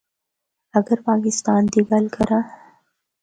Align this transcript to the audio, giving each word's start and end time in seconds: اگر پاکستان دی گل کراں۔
اگر 0.77 0.97
پاکستان 1.07 1.61
دی 1.71 1.81
گل 1.89 2.05
کراں۔ 2.15 2.43